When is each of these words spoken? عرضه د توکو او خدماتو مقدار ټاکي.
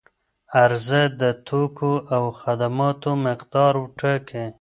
عرضه 0.61 1.01
د 1.21 1.23
توکو 1.47 1.93
او 2.15 2.23
خدماتو 2.41 3.11
مقدار 3.27 3.73
ټاکي. 3.99 4.45